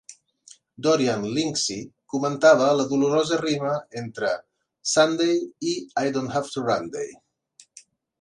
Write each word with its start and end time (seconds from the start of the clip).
Dorian 0.85 1.25
Lynskey 1.33 1.83
comentava 2.13 2.69
la 2.79 2.85
dolorosa 2.93 3.37
rima 3.41 3.73
entre 4.01 4.31
"Sunday" 4.95 5.37
i 5.73 5.77
"I-don't-have-to-run-day". 6.05 7.07